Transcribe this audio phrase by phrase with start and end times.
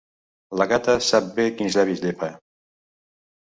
[0.61, 2.31] La gata sap bé quins llavis llepa.